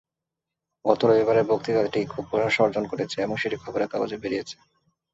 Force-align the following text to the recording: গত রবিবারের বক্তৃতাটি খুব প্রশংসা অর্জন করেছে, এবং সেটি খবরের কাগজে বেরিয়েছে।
গত 0.85 0.99
রবিবারের 1.03 1.49
বক্তৃতাটি 1.51 2.01
খুব 2.05 2.23
প্রশংসা 2.29 2.61
অর্জন 2.63 2.83
করেছে, 2.87 3.17
এবং 3.21 3.35
সেটি 3.37 3.55
খবরের 3.63 3.91
কাগজে 3.91 4.17
বেরিয়েছে। 4.17 4.55